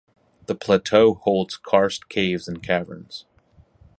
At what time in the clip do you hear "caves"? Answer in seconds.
2.09-2.47